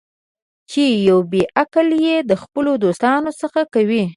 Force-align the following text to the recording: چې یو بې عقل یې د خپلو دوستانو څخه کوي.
چې 0.71 0.83
یو 1.09 1.19
بې 1.31 1.41
عقل 1.61 1.87
یې 2.05 2.15
د 2.29 2.31
خپلو 2.41 2.71
دوستانو 2.83 3.31
څخه 3.41 3.61
کوي. 3.73 4.03